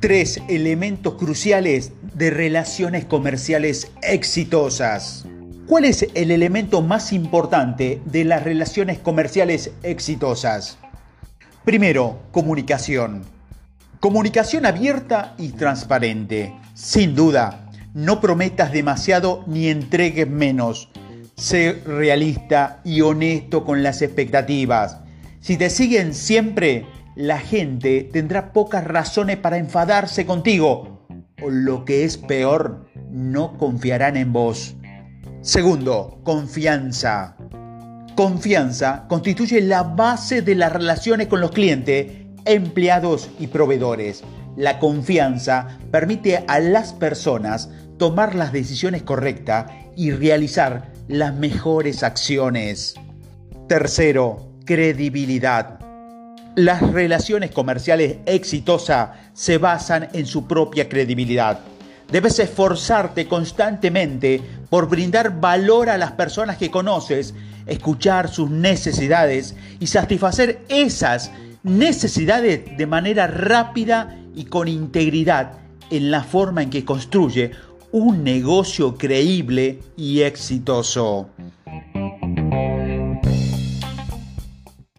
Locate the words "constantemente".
63.28-64.42